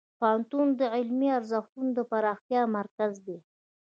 [0.19, 3.37] پوهنتون د علمي ارزښتونو د پراختیا مرکز دی.